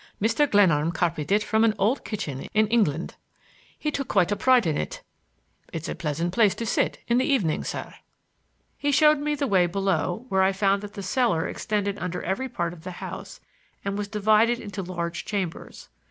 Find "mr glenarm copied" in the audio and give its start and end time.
0.19-1.31